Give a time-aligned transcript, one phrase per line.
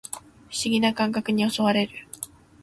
[0.49, 2.07] 不思議な感覚に襲われる